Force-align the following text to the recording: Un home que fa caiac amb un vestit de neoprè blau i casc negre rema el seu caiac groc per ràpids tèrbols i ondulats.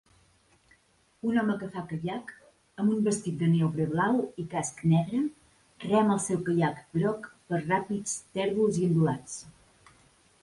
Un 1.31 1.35
home 1.39 1.55
que 1.63 1.67
fa 1.73 1.81
caiac 1.89 2.31
amb 2.83 2.93
un 2.93 3.03
vestit 3.07 3.35
de 3.41 3.49
neoprè 3.51 3.85
blau 3.91 4.17
i 4.43 4.45
casc 4.53 4.81
negre 4.93 5.19
rema 5.83 6.15
el 6.17 6.23
seu 6.31 6.39
caiac 6.47 6.79
groc 6.99 7.27
per 7.51 7.59
ràpids 7.67 8.15
tèrbols 8.39 8.81
i 8.81 8.89
ondulats. 8.89 9.37